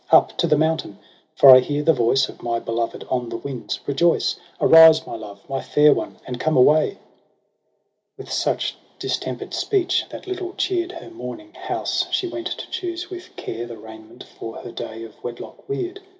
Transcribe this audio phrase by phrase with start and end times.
[0.09, 0.97] Up to the mountain!
[1.35, 3.79] for I hear the voice Of my beloved on the winds.
[3.85, 6.97] Rejoice ^ Arise J my love^ my fair one^ and come away!'
[8.17, 12.07] 9z EROS ^ PSYCHE i8 With such distemper'd speech, that Httle cheer'd Her mourning house,
[12.09, 15.99] she went to choose with care The raiment for her day of wedlock weird.